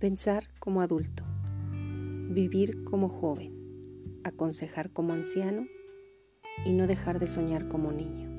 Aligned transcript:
Pensar 0.00 0.44
como 0.58 0.80
adulto, 0.80 1.24
vivir 2.30 2.84
como 2.84 3.10
joven, 3.10 3.52
aconsejar 4.24 4.94
como 4.94 5.12
anciano. 5.12 5.66
Y 6.64 6.72
no 6.72 6.86
dejar 6.86 7.18
de 7.18 7.28
soñar 7.28 7.68
como 7.68 7.92
niño. 7.92 8.29